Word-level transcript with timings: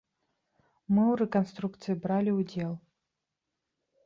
Мы 0.93 1.03
ў 1.03 1.13
рэканструкцыі 1.21 1.99
бралі 2.07 2.31
ўдзел. 2.39 2.73